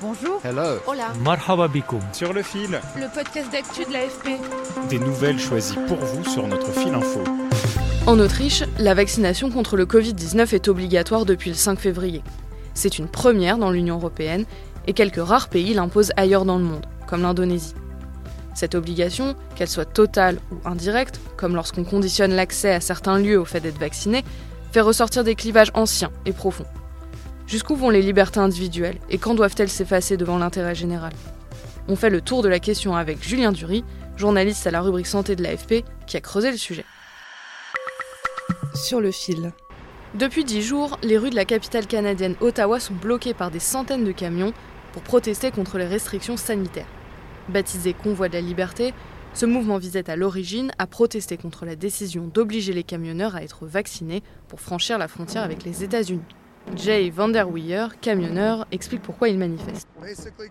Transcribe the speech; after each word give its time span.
Bonjour. 0.00 0.40
Hello. 0.44 0.78
Hola. 0.86 1.12
Marhaba 1.22 1.68
bikoum. 1.68 2.00
Sur 2.12 2.32
le 2.32 2.42
fil, 2.42 2.80
Le 2.96 3.12
podcast 3.14 3.50
d'actu 3.52 3.84
de 3.84 3.92
l'AFP. 3.92 4.40
des 4.88 4.98
nouvelles 4.98 5.38
choisies 5.38 5.76
pour 5.86 5.98
vous 5.98 6.24
sur 6.24 6.46
notre 6.46 6.72
fil 6.72 6.94
info. 6.94 7.20
En 8.06 8.18
Autriche, 8.18 8.64
la 8.78 8.94
vaccination 8.94 9.50
contre 9.50 9.76
le 9.76 9.84
Covid-19 9.84 10.54
est 10.54 10.68
obligatoire 10.68 11.26
depuis 11.26 11.50
le 11.50 11.56
5 11.56 11.78
février. 11.78 12.22
C'est 12.74 12.98
une 12.98 13.08
première 13.08 13.58
dans 13.58 13.70
l'Union 13.70 13.96
européenne 13.96 14.46
et 14.86 14.94
quelques 14.94 15.22
rares 15.22 15.48
pays 15.48 15.74
l'imposent 15.74 16.12
ailleurs 16.16 16.44
dans 16.46 16.56
le 16.56 16.64
monde, 16.64 16.86
comme 17.06 17.22
l'Indonésie. 17.22 17.74
Cette 18.54 18.74
obligation, 18.74 19.34
qu'elle 19.54 19.68
soit 19.68 19.84
totale 19.84 20.38
ou 20.50 20.66
indirecte, 20.66 21.20
comme 21.36 21.54
lorsqu'on 21.54 21.84
conditionne 21.84 22.32
l'accès 22.32 22.72
à 22.72 22.80
certains 22.80 23.18
lieux 23.18 23.38
au 23.38 23.44
fait 23.44 23.60
d'être 23.60 23.78
vacciné, 23.78 24.24
fait 24.72 24.80
ressortir 24.80 25.24
des 25.24 25.34
clivages 25.34 25.70
anciens 25.74 26.10
et 26.24 26.32
profonds. 26.32 26.64
Jusqu'où 27.50 27.74
vont 27.74 27.90
les 27.90 28.00
libertés 28.00 28.38
individuelles 28.38 29.00
et 29.10 29.18
quand 29.18 29.34
doivent-elles 29.34 29.68
s'effacer 29.68 30.16
devant 30.16 30.38
l'intérêt 30.38 30.76
général? 30.76 31.12
On 31.88 31.96
fait 31.96 32.08
le 32.08 32.20
tour 32.20 32.42
de 32.42 32.48
la 32.48 32.60
question 32.60 32.94
avec 32.94 33.26
Julien 33.26 33.50
Dury, 33.50 33.82
journaliste 34.16 34.68
à 34.68 34.70
la 34.70 34.80
rubrique 34.80 35.08
santé 35.08 35.34
de 35.34 35.42
l'AFP, 35.42 35.84
qui 36.06 36.16
a 36.16 36.20
creusé 36.20 36.52
le 36.52 36.56
sujet. 36.56 36.84
Sur 38.76 39.00
le 39.00 39.10
fil. 39.10 39.50
Depuis 40.14 40.44
dix 40.44 40.62
jours, 40.62 40.96
les 41.02 41.18
rues 41.18 41.30
de 41.30 41.34
la 41.34 41.44
capitale 41.44 41.88
canadienne 41.88 42.36
Ottawa 42.40 42.78
sont 42.78 42.94
bloquées 42.94 43.34
par 43.34 43.50
des 43.50 43.58
centaines 43.58 44.04
de 44.04 44.12
camions 44.12 44.52
pour 44.92 45.02
protester 45.02 45.50
contre 45.50 45.76
les 45.76 45.88
restrictions 45.88 46.36
sanitaires. 46.36 46.86
Baptisé 47.48 47.94
Convoi 47.94 48.28
de 48.28 48.34
la 48.34 48.42
Liberté, 48.42 48.94
ce 49.34 49.44
mouvement 49.44 49.78
visait 49.78 50.08
à 50.08 50.14
l'origine 50.14 50.70
à 50.78 50.86
protester 50.86 51.36
contre 51.36 51.64
la 51.64 51.74
décision 51.74 52.28
d'obliger 52.32 52.72
les 52.72 52.84
camionneurs 52.84 53.34
à 53.34 53.42
être 53.42 53.66
vaccinés 53.66 54.22
pour 54.46 54.60
franchir 54.60 54.98
la 54.98 55.08
frontière 55.08 55.42
avec 55.42 55.64
les 55.64 55.82
États-Unis. 55.82 56.22
Jay 56.76 57.10
Vanderweyer, 57.10 57.86
camionneur, 58.00 58.66
explique 58.70 59.02
pourquoi 59.02 59.28
il 59.28 59.38
manifeste. 59.38 59.88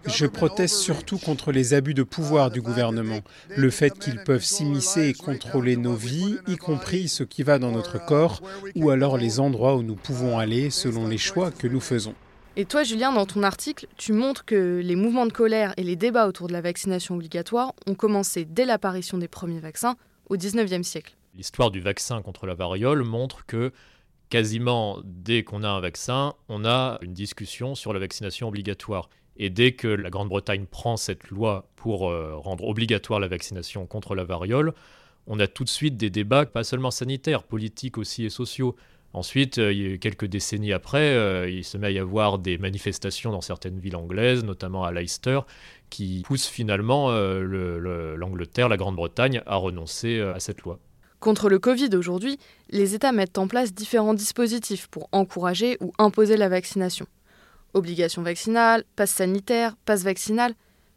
Je 0.06 0.26
proteste 0.26 0.76
surtout 0.76 1.18
contre 1.18 1.52
les 1.52 1.74
abus 1.74 1.94
de 1.94 2.04
pouvoir 2.04 2.52
du 2.52 2.62
gouvernement, 2.62 3.22
le 3.56 3.70
fait 3.70 3.98
qu'ils 3.98 4.24
peuvent 4.24 4.44
s'immiscer 4.44 5.08
et 5.08 5.14
contrôler 5.14 5.78
nos 5.78 5.96
vies, 5.96 6.38
y 6.48 6.58
compris 6.58 7.08
ce 7.08 7.24
qui 7.24 7.44
va 7.44 7.58
dans 7.60 7.72
notre 7.72 8.04
corps, 8.04 8.42
ou 8.76 8.90
alors 8.90 9.18
les 9.18 9.40
endroits 9.40 9.76
où 9.76 9.84
nous 9.84 9.96
pouvons 9.96 10.38
aller 10.38 10.70
selon 10.70 11.08
les 11.08 11.18
choix 11.18 11.52
que 11.52 11.68
nous 11.68 11.80
faisons. 11.80 12.16
Et 12.56 12.66
toi, 12.66 12.84
Julien, 12.84 13.14
dans 13.14 13.26
ton 13.26 13.44
article, 13.44 13.88
tu 13.96 14.12
montres 14.12 14.44
que 14.44 14.82
les 14.84 14.96
mouvements 14.96 15.26
de 15.26 15.32
colère 15.32 15.74
et 15.78 15.84
les 15.84 15.96
débats 15.96 16.28
autour 16.28 16.48
de 16.48 16.54
la 16.54 16.62
vaccination 16.62 17.16
obligatoire 17.16 17.74
ont 17.88 17.96
commencé 17.96 18.44
dès 18.44 18.66
l'apparition 18.66 19.18
des 19.18 19.30
premiers 19.30 19.60
vaccins 19.60 19.96
au 20.30 20.36
19e 20.36 20.84
siècle. 20.84 21.16
L'histoire 21.36 21.72
du 21.72 21.80
vaccin 21.80 22.22
contre 22.22 22.46
la 22.46 22.56
variole 22.56 23.04
montre 23.04 23.46
que 23.46 23.72
quasiment 24.30 25.00
dès 25.04 25.44
qu'on 25.44 25.64
a 25.64 25.70
un 25.70 25.80
vaccin, 25.80 26.34
on 26.48 26.66
a 26.66 26.98
une 27.02 27.14
discussion 27.14 27.76
sur 27.76 27.94
la 27.94 28.00
vaccination 28.00 28.48
obligatoire. 28.48 29.10
Et 29.38 29.50
dès 29.50 29.72
que 29.72 29.88
la 29.88 30.10
Grande-Bretagne 30.10 30.66
prend 30.66 30.98
cette 30.98 31.30
loi 31.30 31.70
pour 31.76 32.10
euh, 32.10 32.36
rendre 32.36 32.66
obligatoire 32.66 33.20
la 33.20 33.28
vaccination 33.28 33.86
contre 33.86 34.14
la 34.14 34.26
variole, 34.26 34.74
on 35.28 35.40
a 35.40 35.48
tout 35.48 35.64
de 35.64 35.70
suite 35.70 35.96
des 35.98 36.10
débats, 36.10 36.46
pas 36.46 36.64
seulement 36.64 36.92
sanitaires, 36.92 37.44
politiques 37.44 37.98
aussi 37.98 38.26
et 38.26 38.30
sociaux. 38.30 38.76
Ensuite, 39.14 39.58
euh, 39.58 39.98
quelques 39.98 40.26
décennies 40.26 40.74
après, 40.74 41.16
euh, 41.16 41.50
il 41.50 41.64
se 41.64 41.78
met 41.78 41.88
à 41.88 41.92
y 41.92 42.00
avoir 42.00 42.38
des 42.38 42.58
manifestations 42.58 43.32
dans 43.32 43.42
certaines 43.42 43.80
villes 43.80 43.96
anglaises, 43.96 44.44
notamment 44.44 44.84
à 44.84 44.92
Leicester, 44.92 45.40
qui 45.90 46.22
poussent 46.26 46.48
finalement 46.48 47.12
le- 47.12 47.80
le- 47.80 48.16
l'Angleterre, 48.16 48.70
la 48.70 48.78
Grande-Bretagne, 48.78 49.42
à 49.46 49.56
renoncer 49.56 50.20
à 50.20 50.40
cette 50.40 50.62
loi. 50.62 50.80
Contre 51.20 51.50
le 51.50 51.60
Covid 51.60 51.90
aujourd'hui, 51.96 52.40
les 52.70 52.96
États 52.96 53.12
mettent 53.12 53.38
en 53.38 53.48
place 53.48 53.74
différents 53.74 54.14
dispositifs 54.14 54.88
pour 54.88 55.10
encourager 55.12 55.78
ou 55.82 55.92
imposer 55.98 56.38
la 56.38 56.48
vaccination. 56.48 57.08
Obligation 57.74 58.22
vaccinale, 58.22 58.86
passe 58.96 59.12
sanitaire, 59.12 59.76
passe 59.86 60.04
vaccinal. 60.04 60.54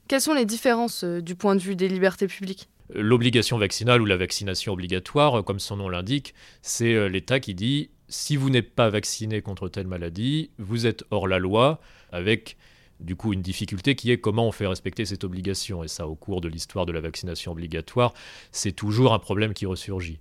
Quelles 0.06 0.20
sont 0.20 0.34
les 0.34 0.44
différences 0.46 1.04
euh, 1.04 1.20
du 1.20 1.34
point 1.34 1.56
de 1.56 1.60
vue 1.60 1.76
des 1.76 1.88
libertés 1.88 2.28
publiques? 2.28 2.68
L'obligation 2.94 3.58
vaccinale 3.58 4.00
ou 4.00 4.04
la 4.04 4.16
vaccination 4.16 4.72
obligatoire, 4.72 5.40
euh, 5.40 5.42
comme 5.42 5.58
son 5.58 5.76
nom 5.76 5.88
l'indique, 5.88 6.34
c'est 6.62 6.94
euh, 6.94 7.08
l'État 7.08 7.40
qui 7.40 7.54
dit 7.54 7.90
si 8.08 8.36
vous 8.36 8.50
n'êtes 8.50 8.74
pas 8.74 8.90
vacciné 8.90 9.42
contre 9.42 9.68
telle 9.68 9.86
maladie, 9.86 10.50
vous 10.58 10.86
êtes 10.86 11.04
hors 11.10 11.26
la 11.26 11.38
loi, 11.38 11.80
avec 12.12 12.56
du 13.02 13.16
coup 13.16 13.32
une 13.32 13.42
difficulté 13.42 13.94
qui 13.94 14.10
est 14.10 14.18
comment 14.18 14.46
on 14.46 14.52
fait 14.52 14.66
respecter 14.66 15.04
cette 15.04 15.24
obligation. 15.24 15.84
Et 15.84 15.88
ça, 15.88 16.06
au 16.06 16.14
cours 16.14 16.40
de 16.40 16.48
l'histoire 16.48 16.86
de 16.86 16.92
la 16.92 17.00
vaccination 17.00 17.52
obligatoire, 17.52 18.14
c'est 18.50 18.72
toujours 18.72 19.12
un 19.12 19.18
problème 19.18 19.54
qui 19.54 19.66
ressurgit. 19.66 20.18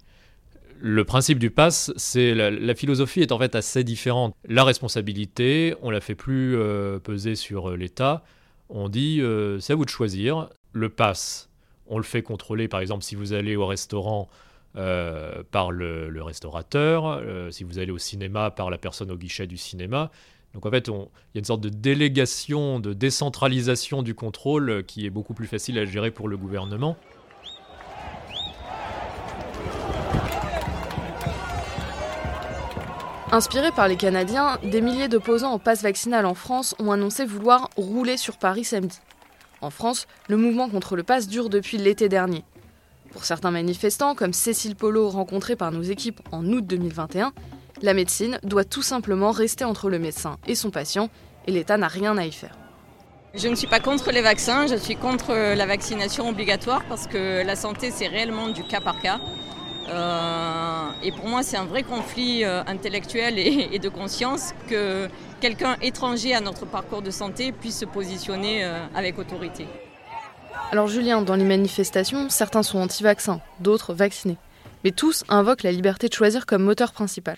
Le 0.83 1.05
principe 1.05 1.37
du 1.37 1.51
pass, 1.51 1.93
c'est 1.95 2.33
la, 2.33 2.49
la 2.49 2.73
philosophie 2.73 3.21
est 3.21 3.31
en 3.31 3.37
fait 3.37 3.53
assez 3.55 3.83
différente. 3.83 4.35
La 4.47 4.63
responsabilité, 4.63 5.75
on 5.83 5.91
la 5.91 6.01
fait 6.01 6.15
plus 6.15 6.57
euh, 6.57 6.97
peser 6.97 7.35
sur 7.35 7.69
euh, 7.69 7.77
l'État. 7.77 8.23
On 8.67 8.89
dit 8.89 9.21
euh, 9.21 9.59
c'est 9.59 9.73
à 9.73 9.75
vous 9.75 9.85
de 9.85 9.91
choisir. 9.91 10.49
Le 10.73 10.89
pass, 10.89 11.51
on 11.85 11.97
le 11.97 12.03
fait 12.03 12.23
contrôler, 12.23 12.67
par 12.67 12.79
exemple, 12.79 13.03
si 13.03 13.13
vous 13.13 13.33
allez 13.33 13.55
au 13.55 13.67
restaurant 13.67 14.29
par 14.73 15.69
le, 15.69 16.21
restaurateur, 16.23 17.21
si 17.51 17.65
vous 17.65 17.77
allez 17.77 17.91
au 17.91 17.97
cinéma 17.97 18.51
par 18.51 18.69
la 18.69 18.77
personne 18.77 19.11
au 19.11 19.17
guichet 19.17 19.45
du 19.45 19.57
cinéma. 19.57 20.11
Donc 20.53 20.65
en 20.65 20.69
fait, 20.71 20.87
il 20.87 20.93
y 20.93 21.37
a 21.37 21.39
une 21.39 21.45
sorte 21.45 21.61
de 21.61 21.69
délégation, 21.69 22.79
de 22.79 22.93
décentralisation 22.93 24.03
du 24.03 24.13
contrôle 24.13 24.69
euh, 24.69 24.81
qui 24.81 25.05
est 25.05 25.09
beaucoup 25.09 25.33
plus 25.33 25.47
facile 25.47 25.79
à 25.79 25.85
gérer 25.85 26.11
pour 26.11 26.27
le 26.27 26.37
gouvernement. 26.37 26.97
Inspirés 33.33 33.71
par 33.71 33.87
les 33.87 33.95
Canadiens, 33.95 34.59
des 34.61 34.81
milliers 34.81 35.07
d'opposants 35.07 35.53
au 35.53 35.57
pass 35.57 35.83
vaccinal 35.83 36.25
en 36.25 36.33
France 36.33 36.75
ont 36.79 36.91
annoncé 36.91 37.25
vouloir 37.25 37.69
rouler 37.77 38.17
sur 38.17 38.37
Paris 38.37 38.65
samedi. 38.65 38.99
En 39.61 39.69
France, 39.69 40.05
le 40.27 40.35
mouvement 40.35 40.67
contre 40.67 40.97
le 40.97 41.03
pass 41.03 41.29
dure 41.29 41.49
depuis 41.49 41.77
l'été 41.77 42.09
dernier. 42.09 42.43
Pour 43.11 43.23
certains 43.23 43.51
manifestants, 43.51 44.15
comme 44.15 44.33
Cécile 44.33 44.75
Polo 44.75 45.07
rencontrée 45.07 45.55
par 45.55 45.71
nos 45.71 45.81
équipes 45.81 46.19
en 46.33 46.45
août 46.45 46.65
2021, 46.67 47.31
la 47.81 47.93
médecine 47.93 48.39
doit 48.43 48.63
tout 48.63 48.81
simplement 48.81 49.31
rester 49.31 49.65
entre 49.65 49.89
le 49.89 49.99
médecin 49.99 50.37
et 50.47 50.55
son 50.55 50.71
patient, 50.71 51.09
et 51.47 51.51
l'État 51.51 51.77
n'a 51.77 51.87
rien 51.87 52.17
à 52.17 52.25
y 52.25 52.31
faire. 52.31 52.57
Je 53.33 53.47
ne 53.47 53.55
suis 53.55 53.67
pas 53.67 53.79
contre 53.79 54.11
les 54.11 54.21
vaccins, 54.21 54.67
je 54.67 54.75
suis 54.75 54.97
contre 54.97 55.33
la 55.33 55.65
vaccination 55.65 56.27
obligatoire 56.27 56.83
parce 56.89 57.07
que 57.07 57.45
la 57.45 57.55
santé 57.55 57.89
c'est 57.89 58.07
réellement 58.07 58.49
du 58.49 58.63
cas 58.63 58.81
par 58.81 58.99
cas. 59.01 59.19
Euh, 59.89 60.89
et 61.01 61.11
pour 61.11 61.27
moi 61.27 61.41
c'est 61.41 61.57
un 61.57 61.65
vrai 61.65 61.83
conflit 61.83 62.43
euh, 62.43 62.61
intellectuel 62.67 63.39
et, 63.39 63.69
et 63.71 63.79
de 63.79 63.89
conscience 63.89 64.53
que 64.69 65.07
quelqu'un 65.39 65.75
étranger 65.81 66.35
à 66.35 66.41
notre 66.41 66.65
parcours 66.65 67.01
de 67.01 67.09
santé 67.09 67.51
puisse 67.51 67.79
se 67.79 67.85
positionner 67.85 68.63
euh, 68.63 68.85
avec 68.93 69.17
autorité. 69.17 69.65
Alors 70.71 70.87
Julien, 70.87 71.21
dans 71.21 71.35
les 71.35 71.43
manifestations, 71.43 72.29
certains 72.29 72.63
sont 72.63 72.79
anti-vaccins, 72.79 73.41
d'autres 73.59 73.93
vaccinés. 73.93 74.37
Mais 74.83 74.91
tous 74.91 75.23
invoquent 75.29 75.63
la 75.63 75.71
liberté 75.71 76.07
de 76.09 76.13
choisir 76.13 76.45
comme 76.45 76.63
moteur 76.63 76.91
principal. 76.91 77.37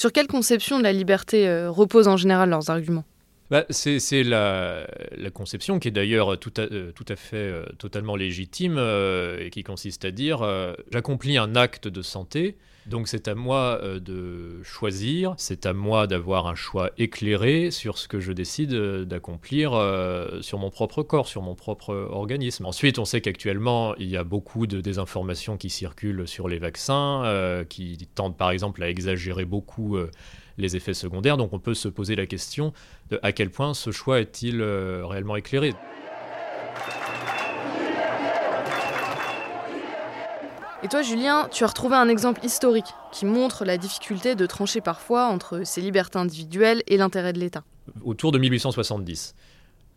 Sur 0.00 0.12
quelle 0.12 0.28
conception 0.28 0.78
de 0.78 0.82
la 0.82 0.94
liberté 0.94 1.46
euh, 1.46 1.70
reposent 1.70 2.08
en 2.08 2.16
général 2.16 2.48
leurs 2.48 2.70
arguments? 2.70 3.04
Bah, 3.50 3.64
C'est 3.70 4.22
la, 4.22 4.86
conception 5.32 5.78
qui 5.78 5.88
est 5.88 5.92
d'ailleurs 5.92 6.38
tout, 6.38 6.52
à, 6.56 6.62
à 6.62 7.16
fait 7.16 7.52
totalement 7.78 8.16
légitime 8.16 8.78
et 8.78 9.50
qui 9.50 9.62
consiste 9.62 10.04
à 10.04 10.10
dire 10.10 10.46
j'accomplis 10.92 11.38
un 11.38 11.56
acte 11.56 11.88
de 11.88 12.02
santé 12.02 12.56
donc 12.86 13.08
c'est 13.08 13.28
à 13.28 13.34
moi 13.34 13.78
euh, 13.82 14.00
de 14.00 14.62
choisir, 14.62 15.34
c'est 15.36 15.66
à 15.66 15.72
moi 15.72 16.06
d'avoir 16.06 16.46
un 16.46 16.54
choix 16.54 16.90
éclairé 16.98 17.70
sur 17.70 17.98
ce 17.98 18.08
que 18.08 18.20
je 18.20 18.32
décide 18.32 18.72
euh, 18.72 19.04
d'accomplir 19.04 19.74
euh, 19.74 20.40
sur 20.40 20.58
mon 20.58 20.70
propre 20.70 21.02
corps, 21.02 21.28
sur 21.28 21.42
mon 21.42 21.54
propre 21.54 21.94
organisme. 22.10 22.66
Ensuite, 22.66 22.98
on 22.98 23.04
sait 23.04 23.20
qu'actuellement, 23.20 23.94
il 23.96 24.08
y 24.08 24.16
a 24.16 24.24
beaucoup 24.24 24.66
de 24.66 24.80
désinformations 24.80 25.56
qui 25.56 25.70
circulent 25.70 26.26
sur 26.26 26.48
les 26.48 26.58
vaccins, 26.58 27.64
qui 27.68 28.08
tendent 28.14 28.36
par 28.36 28.50
exemple 28.50 28.82
à 28.82 28.88
exagérer 28.88 29.44
beaucoup 29.44 29.96
les 30.60 30.76
effets 30.76 30.94
secondaires. 30.94 31.36
Donc 31.36 31.52
on 31.52 31.58
peut 31.58 31.74
se 31.74 31.88
poser 31.88 32.16
la 32.16 32.26
question 32.26 32.72
de 33.10 33.18
à 33.22 33.32
quel 33.32 33.50
point 33.50 33.74
ce 33.74 33.90
choix 33.90 34.20
est-il 34.20 34.62
réellement 34.62 35.36
éclairé. 35.36 35.74
Et 40.82 40.88
toi, 40.88 41.02
Julien, 41.02 41.46
tu 41.52 41.62
as 41.64 41.66
retrouvé 41.66 41.96
un 41.96 42.08
exemple 42.08 42.42
historique 42.42 42.86
qui 43.12 43.26
montre 43.26 43.66
la 43.66 43.76
difficulté 43.76 44.34
de 44.34 44.46
trancher 44.46 44.80
parfois 44.80 45.26
entre 45.26 45.62
ses 45.64 45.82
libertés 45.82 46.18
individuelles 46.18 46.82
et 46.86 46.96
l'intérêt 46.96 47.34
de 47.34 47.38
l'État. 47.38 47.64
Autour 48.02 48.32
de 48.32 48.38
1870, 48.38 49.34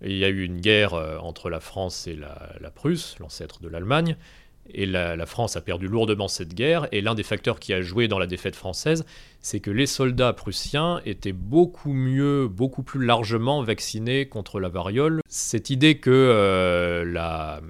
il 0.04 0.18
y 0.18 0.26
a 0.26 0.30
eu 0.30 0.44
une 0.44 0.60
guerre 0.60 0.94
euh, 0.94 1.18
entre 1.20 1.50
la 1.50 1.62
France 1.62 2.08
et 2.08 2.16
la, 2.16 2.70
Prusse, 2.72 3.16
l'ancêtre 3.20 3.62
de 3.62 3.70
l'Allemagne, 3.70 4.18
et 4.70 4.86
la, 4.86 5.26
France 5.26 5.56
a 5.56 5.62
perdu 5.62 5.88
lourdement 5.88 6.28
cette 6.28 6.54
guerre, 6.54 6.88
et 6.92 7.02
l'un 7.02 7.16
des 7.16 7.24
facteurs 7.24 7.60
qui 7.60 7.74
a 7.74 7.82
joué 7.82 8.08
dans 8.08 8.20
la 8.20 8.28
défaite 8.28 8.56
française, 8.56 9.06
c'est 9.42 9.60
que 9.60 9.72
les 9.72 9.86
soldats 9.86 10.34
prussiens 10.34 11.02
étaient 11.06 11.34
beaucoup 11.34 11.94
mieux, 11.94 12.48
beaucoup 12.48 12.84
plus 12.84 13.06
largement 13.06 13.62
vaccinés 13.62 14.28
contre 14.28 14.60
la 14.60 14.70
variole. 14.70 15.22
Cette 15.28 15.70
idée 15.70 15.98
que 15.98 16.10
euh, 16.12 17.06
la, 17.06 17.62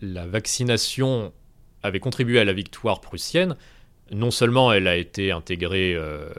vaccination 0.00 1.32
avait 1.82 2.00
contribué 2.00 2.38
à 2.38 2.44
la 2.44 2.52
victoire 2.52 3.00
prussienne. 3.00 3.56
Non 4.10 4.30
seulement 4.30 4.72
elle 4.72 4.88
a 4.88 4.96
été 4.96 5.32
intégrée 5.32 5.94
euh, 5.94 6.30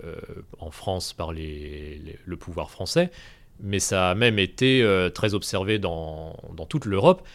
en 0.60 0.72
France 0.72 1.14
par 1.14 1.34
le 1.34 2.36
pouvoir 2.36 2.72
français, 2.72 3.12
mais 3.60 3.80
ça 3.80 4.12
a 4.12 4.16
même 4.16 4.40
été 4.40 4.82
euh, 4.82 5.10
très 5.10 5.34
observé 5.34 5.80
dans, 5.80 6.36
toute 6.70 6.86
l'Europe. 6.86 7.28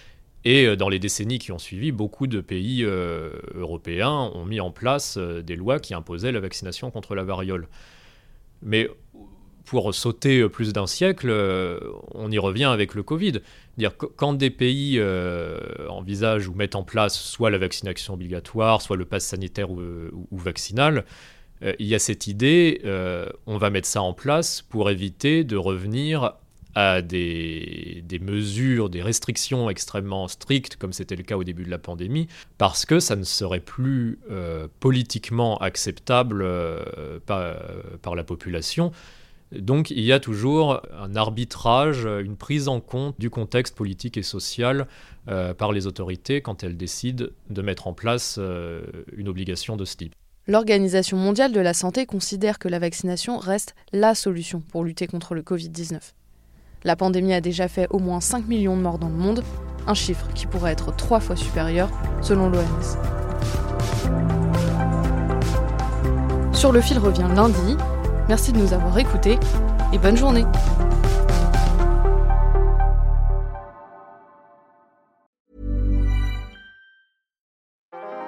Et 0.45 0.67
euh, 0.67 0.77
dans 0.77 0.89
les 0.89 0.99
décennies 0.99 1.39
qui 1.39 1.53
ont 1.53 1.59
suivi, 1.59 1.93
beaucoup 1.93 2.27
de 2.27 2.41
pays 2.41 2.83
européens 2.83 4.31
ont 4.35 4.45
mis 4.45 4.61
en 4.61 4.71
place 4.71 5.19
des 5.19 5.57
lois 5.57 5.79
qui 5.79 5.95
imposaient 5.95 6.33
la 6.33 6.41
vaccination 6.41 6.91
contre 6.91 7.15
la 7.15 7.25
variole. 7.25 7.69
Mais 8.63 8.89
pour 9.65 9.95
sauter 9.95 10.41
euh, 10.41 10.49
plus 10.49 10.73
d'un 10.73 10.87
siècle, 10.87 11.29
euh, 11.31 11.81
on 12.13 12.31
y 12.31 12.39
revient 12.39 12.65
avec 12.65 12.95
le 12.95 13.03
Covid. 13.03 13.41
Dire 13.77 13.97
quand 13.97 14.35
des 14.35 14.51
pays 14.51 14.99
euh, 14.99 15.59
envisagent 15.89 16.49
ou 16.49 16.55
mettent 16.55 16.77
en 16.77 16.85
place 16.85 17.19
soit 17.19 17.51
la 17.51 17.59
vaccination 17.59 18.15
obligatoire, 18.15 18.83
soit 18.83 18.97
le 18.97 19.05
pass 19.05 19.25
sanitaire 19.25 19.71
ou, 19.71 19.81
vaccinal, 20.33 21.05
il 21.79 21.87
y 21.87 21.95
a 21.95 21.99
cette 21.99 22.27
idée, 22.27 22.83
on 23.47 23.57
va 23.57 23.71
mettre 23.71 23.89
ça 23.89 24.03
en 24.03 24.13
place 24.13 24.61
pour 24.61 24.91
éviter 24.91 25.45
de 25.45 25.57
revenir 25.57 26.35
à 26.75 27.03
des, 27.03 28.03
des, 28.07 28.19
mesures, 28.19 28.91
des 28.91 29.03
restrictions 29.03 29.71
extrêmement 29.71 30.29
strictes, 30.29 30.77
comme 30.77 30.93
c'était 30.93 31.17
le 31.17 31.23
cas 31.23 31.37
au 31.37 31.45
début 31.45 31.65
de 31.65 31.71
la 31.71 31.79
pandémie, 31.79 32.29
parce 32.59 32.87
que 32.87 33.01
ça 33.01 33.17
ne 33.17 33.25
serait 33.25 33.61
plus 33.61 34.19
politiquement 34.81 35.59
acceptable 35.59 36.45
par, 37.27 37.57
par, 38.03 38.15
la 38.15 38.25
population. 38.25 38.93
Donc 39.53 39.91
il 39.91 40.01
y 40.01 40.13
a 40.13 40.21
toujours 40.21 40.83
un 40.99 41.15
arbitrage, 41.17 42.05
une 42.05 42.37
prise 42.37 42.69
en 42.69 42.81
compte 42.81 43.15
du 43.19 43.31
contexte 43.31 43.77
politique 43.77 44.17
et 44.17 44.23
social 44.23 44.87
euh, 45.29 45.55
par 45.55 45.73
les 45.73 45.87
autorités 45.87 46.43
quand 46.43 46.63
elles 46.65 46.77
décident 46.77 47.25
de 47.49 47.63
mettre 47.63 47.87
en 47.87 47.95
place 47.95 48.37
euh, 48.39 48.83
une 49.17 49.29
obligation 49.29 49.77
de 49.77 49.87
ce 49.87 49.97
type. 49.97 50.15
L'Organisation 50.47 51.17
mondiale 51.17 51.53
de 51.53 51.61
la 51.61 51.73
santé 51.73 52.05
considère 52.05 52.59
que 52.59 52.69
la 52.69 52.79
vaccination 52.79 53.39
reste 53.39 53.75
la 53.93 54.15
solution 54.15 54.61
pour 54.61 54.85
lutter 54.85 55.07
contre 55.07 55.35
le 55.35 55.41
Covid-19. 55.41 56.01
La 56.85 56.97
pandémie 56.97 57.33
a 57.33 57.41
déjà 57.41 57.67
fait 57.69 57.87
au 57.91 57.99
moins 57.99 58.21
5 58.21 58.47
millions 58.47 58.77
de 58.77 58.83
morts 58.83 58.99
dans 58.99 59.09
le 59.09 59.15
monde, 59.15 59.43
un 59.87 59.95
chiffre 59.95 60.27
qui 60.35 60.47
pourrait 60.47 60.73
être 60.73 60.95
trois 60.95 61.21
fois 61.21 61.37
supérieur 61.37 61.89
selon 62.21 62.51
l'OMS. 62.51 62.99
Sur 66.53 66.73
le 66.73 66.81
fil 66.81 66.99
revient 66.99 67.29
lundi 67.35 67.77
Merci 68.29 68.53
de 68.53 68.59
nous 68.59 68.73
avoir 68.73 68.99
écoutés 68.99 69.39
et 69.93 69.99
bonne 69.99 70.17
journée. 70.17 70.45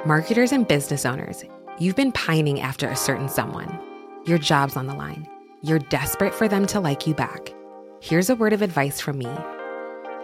Marketers 0.04 0.52
and 0.52 0.68
business 0.68 1.04
owners, 1.04 1.44
you've 1.80 1.96
been 1.96 2.12
pining 2.12 2.60
after 2.60 2.88
a 2.88 2.94
certain 2.94 3.28
someone. 3.28 3.66
Your 4.26 4.38
job's 4.38 4.76
on 4.76 4.86
the 4.86 4.94
line. 4.94 5.26
You're 5.62 5.80
desperate 5.80 6.34
for 6.34 6.46
them 6.46 6.66
to 6.66 6.78
like 6.78 7.06
you 7.06 7.14
back. 7.14 7.55
Here's 8.06 8.30
a 8.30 8.36
word 8.36 8.52
of 8.52 8.62
advice 8.62 9.00
from 9.00 9.18
me 9.18 9.28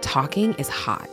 talking 0.02 0.55
is 0.55 0.69
hot. 0.69 1.11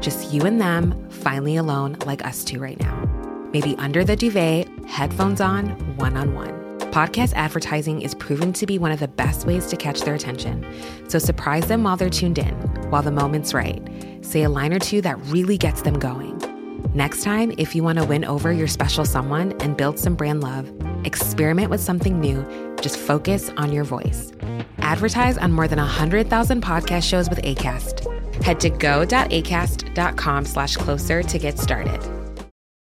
Just 0.00 0.32
you 0.32 0.42
and 0.42 0.60
them, 0.60 1.08
finally 1.10 1.54
alone, 1.54 1.96
like 2.04 2.26
us 2.26 2.42
two 2.42 2.58
right 2.58 2.80
now. 2.80 3.48
Maybe 3.52 3.76
under 3.78 4.02
the 4.02 4.16
duvet, 4.16 4.66
headphones 4.84 5.40
on, 5.40 5.68
one 5.94 6.16
on 6.16 6.34
one. 6.34 6.50
Podcast 6.90 7.34
advertising 7.34 8.02
is 8.02 8.16
proven 8.16 8.52
to 8.52 8.66
be 8.66 8.80
one 8.80 8.90
of 8.90 8.98
the 8.98 9.06
best 9.06 9.46
ways 9.46 9.68
to 9.68 9.76
catch 9.76 10.00
their 10.00 10.16
attention. 10.16 10.66
So 11.06 11.20
surprise 11.20 11.68
them 11.68 11.84
while 11.84 11.96
they're 11.96 12.10
tuned 12.10 12.38
in, 12.38 12.54
while 12.90 13.02
the 13.02 13.12
moment's 13.12 13.54
right. 13.54 13.80
Say 14.22 14.42
a 14.42 14.48
line 14.48 14.72
or 14.72 14.80
two 14.80 15.00
that 15.02 15.20
really 15.26 15.56
gets 15.56 15.82
them 15.82 16.00
going. 16.00 16.36
Next 16.94 17.22
time, 17.22 17.52
if 17.58 17.76
you 17.76 17.84
want 17.84 18.00
to 18.00 18.04
win 18.04 18.24
over 18.24 18.52
your 18.52 18.66
special 18.66 19.04
someone 19.04 19.52
and 19.62 19.76
build 19.76 20.00
some 20.00 20.16
brand 20.16 20.42
love, 20.42 20.68
experiment 21.04 21.70
with 21.70 21.80
something 21.80 22.18
new. 22.18 22.44
Just 22.80 22.96
focus 22.96 23.50
on 23.56 23.72
your 23.72 23.84
voice. 23.84 24.32
Advertise 24.82 25.38
on 25.38 25.52
more 25.52 25.66
than 25.68 25.78
100,000 25.78 26.62
podcast 26.62 27.04
shows 27.04 27.30
with 27.30 27.40
ACAST. 27.42 28.44
Head 28.44 28.60
to 28.60 28.68
go.acast.com 28.68 30.44
slash 30.44 30.76
closer 30.76 31.22
to 31.22 31.38
get 31.38 31.58
started. 31.58 32.21